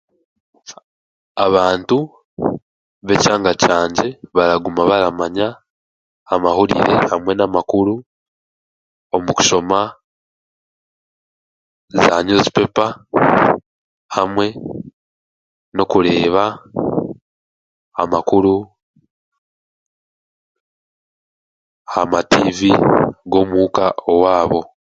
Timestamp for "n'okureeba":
15.73-16.43